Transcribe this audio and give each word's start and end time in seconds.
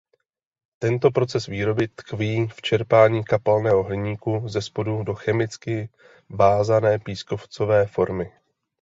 Tento 0.79 1.11
proces 1.11 1.45
výroby 1.45 1.87
tkví 1.87 2.47
v 2.47 2.61
čerpání 2.61 3.23
kapalného 3.23 3.83
hliníku 3.83 4.43
zespodu 4.47 5.03
do 5.03 5.15
chemicky 5.15 5.89
vázané 6.29 6.99
pískovcové 6.99 7.85
formy. 7.87 8.31